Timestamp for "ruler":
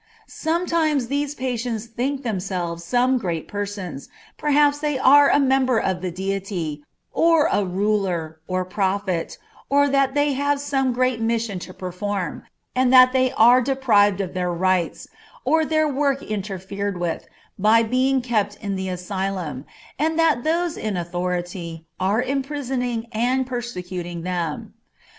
7.63-8.39